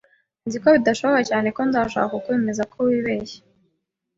[0.45, 3.39] Nzi ko bidashoboka cyane ko nzashobora kukwemeza ko wibeshye